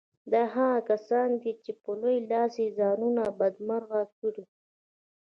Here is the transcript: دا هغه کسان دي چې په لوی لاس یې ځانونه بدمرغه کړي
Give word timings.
دا 0.31 0.41
هغه 0.55 0.79
کسان 0.89 1.29
دي 1.41 1.51
چې 1.63 1.71
په 1.81 1.91
لوی 2.01 2.17
لاس 2.31 2.53
یې 2.61 2.67
ځانونه 2.79 3.23
بدمرغه 3.39 4.01
کړي 4.17 4.45